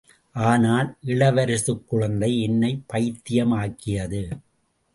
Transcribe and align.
ஆனால், 0.33 0.97
இளவரசுக் 1.05 1.83
குழந்தை 1.87 2.41
என்னைப் 2.41 2.83
பைத்தியமாக்கியது. 2.93 4.29